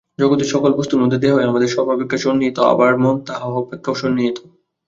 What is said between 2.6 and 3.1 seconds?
আবার